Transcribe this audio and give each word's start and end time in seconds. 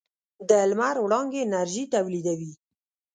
د 0.49 0.51
لمر 0.69 0.95
وړانګې 1.03 1.39
انرژي 1.47 1.83
تولیدوي. 1.93 2.51